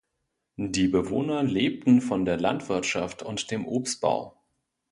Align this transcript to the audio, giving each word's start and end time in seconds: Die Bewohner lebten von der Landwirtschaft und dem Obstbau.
Die 0.57 0.87
Bewohner 0.87 1.43
lebten 1.43 2.01
von 2.01 2.25
der 2.25 2.37
Landwirtschaft 2.39 3.21
und 3.21 3.51
dem 3.51 3.67
Obstbau. 3.67 4.35